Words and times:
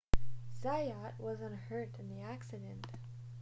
zayat 0.63 1.13
was 1.19 1.41
unhurt 1.41 1.91
in 1.99 2.09
the 2.09 2.23
accident 2.23 2.87